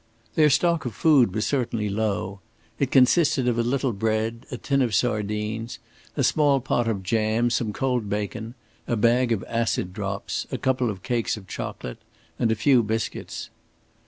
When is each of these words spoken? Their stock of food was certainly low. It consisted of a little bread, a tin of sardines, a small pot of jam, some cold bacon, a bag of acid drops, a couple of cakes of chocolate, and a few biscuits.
Their 0.33 0.49
stock 0.49 0.85
of 0.85 0.95
food 0.95 1.31
was 1.35 1.45
certainly 1.45 1.87
low. 1.87 2.39
It 2.79 2.89
consisted 2.89 3.47
of 3.47 3.59
a 3.59 3.61
little 3.61 3.93
bread, 3.93 4.47
a 4.49 4.57
tin 4.57 4.81
of 4.81 4.95
sardines, 4.95 5.77
a 6.17 6.23
small 6.23 6.59
pot 6.59 6.87
of 6.87 7.03
jam, 7.03 7.51
some 7.51 7.71
cold 7.71 8.09
bacon, 8.09 8.55
a 8.87 8.95
bag 8.95 9.31
of 9.31 9.45
acid 9.47 9.93
drops, 9.93 10.47
a 10.51 10.57
couple 10.57 10.89
of 10.89 11.03
cakes 11.03 11.37
of 11.37 11.45
chocolate, 11.45 11.99
and 12.39 12.51
a 12.51 12.55
few 12.55 12.81
biscuits. 12.81 13.51